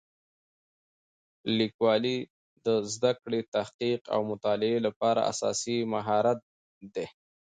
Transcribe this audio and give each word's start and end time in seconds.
لیکوالی 1.57 2.17
د 2.65 2.67
زده 2.93 3.11
کړې، 3.21 3.39
تحقیق 3.55 4.01
او 4.13 4.21
مطالعې 4.31 4.79
لپاره 4.87 5.21
اساسي 5.31 5.77
مهارت 5.93 6.39
دی. 6.95 7.07